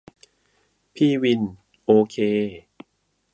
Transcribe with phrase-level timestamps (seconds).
[0.95, 1.41] พี่วิน:
[1.85, 2.15] โอเค